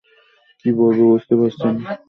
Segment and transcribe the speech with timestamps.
[0.59, 1.91] কী বলব বুঝতে পারছি না।